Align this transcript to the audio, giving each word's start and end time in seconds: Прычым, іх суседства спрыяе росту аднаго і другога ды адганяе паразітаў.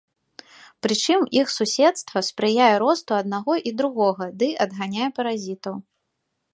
Прычым, 0.85 1.19
іх 1.41 1.51
суседства 1.57 2.19
спрыяе 2.29 2.71
росту 2.87 3.11
аднаго 3.21 3.53
і 3.71 3.77
другога 3.83 4.25
ды 4.41 4.47
адганяе 4.67 5.07
паразітаў. 5.21 5.75